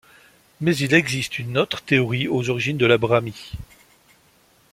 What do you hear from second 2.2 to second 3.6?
aux origines de la brahmi.